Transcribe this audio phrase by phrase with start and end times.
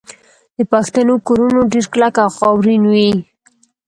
[0.57, 3.09] د پښتنو کورونه ډیر کلک او خاورین وي.